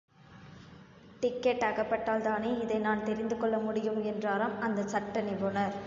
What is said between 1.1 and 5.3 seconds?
ticket அகப்பட்டால்தானே இதை நான் தெரிந்து கொள்ள முடியும் என்றாராம் அந்தச் சட்ட